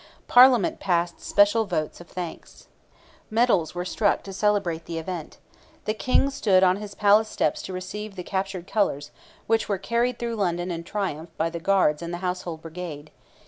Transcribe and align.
Parliament 0.27 0.79
passed 0.79 1.21
special 1.21 1.65
votes 1.65 2.01
of 2.01 2.07
thanks. 2.09 2.65
Medals 3.29 3.75
were 3.75 3.85
struck 3.85 4.23
to 4.23 4.33
celebrate 4.33 4.85
the 4.85 4.97
event. 4.97 5.37
The 5.85 5.93
king 5.93 6.31
stood 6.31 6.63
on 6.63 6.77
his 6.77 6.95
palace 6.95 7.27
steps 7.29 7.61
to 7.61 7.71
receive 7.73 8.15
the 8.15 8.23
captured 8.23 8.65
colours, 8.65 9.11
which 9.45 9.69
were 9.69 9.77
carried 9.77 10.17
through 10.17 10.37
London 10.37 10.71
in 10.71 10.83
triumph 10.83 11.29
by 11.37 11.51
the 11.51 11.59
Guards 11.59 12.01
and 12.01 12.11
the 12.11 12.17
Household 12.25 12.63
Brigade. 12.63 13.11